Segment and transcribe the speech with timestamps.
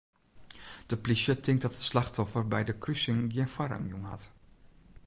[0.85, 4.25] De plysje tinkt dat it slachtoffer by de krusing gjin foarrang jûn hat.